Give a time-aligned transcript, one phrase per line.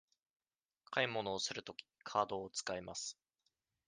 [0.89, 3.19] 買い物をするとき、カードを使います。